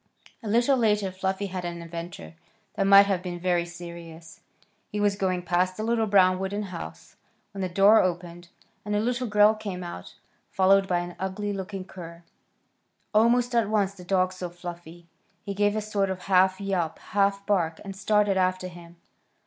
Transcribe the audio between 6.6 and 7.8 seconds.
house when the